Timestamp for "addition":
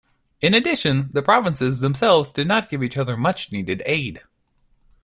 0.55-1.11